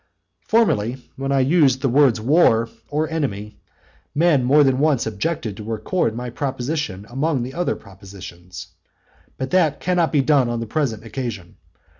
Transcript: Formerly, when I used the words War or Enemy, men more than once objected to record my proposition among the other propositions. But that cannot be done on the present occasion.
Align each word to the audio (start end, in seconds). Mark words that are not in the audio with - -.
Formerly, 0.47 1.11
when 1.15 1.31
I 1.31 1.41
used 1.41 1.83
the 1.83 1.87
words 1.87 2.19
War 2.19 2.69
or 2.89 3.07
Enemy, 3.07 3.59
men 4.15 4.43
more 4.43 4.63
than 4.63 4.79
once 4.79 5.05
objected 5.05 5.55
to 5.57 5.63
record 5.63 6.15
my 6.15 6.31
proposition 6.31 7.05
among 7.07 7.43
the 7.43 7.53
other 7.53 7.75
propositions. 7.75 8.69
But 9.37 9.51
that 9.51 9.79
cannot 9.79 10.11
be 10.11 10.21
done 10.23 10.49
on 10.49 10.59
the 10.59 10.65
present 10.65 11.05
occasion. 11.05 11.55